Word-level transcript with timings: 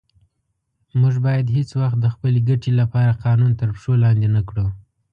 موږ 0.99 1.15
باید 1.25 1.53
هیڅ 1.57 1.69
وخت 1.81 1.97
د 2.01 2.05
خپلې 2.13 2.39
ګټې 2.49 2.71
لپاره 2.81 3.17
قانون 3.25 3.51
تر 3.59 3.69
پښو 3.75 3.93
لاندې 4.03 4.27
نه 4.35 4.41
کړو. 4.49 4.65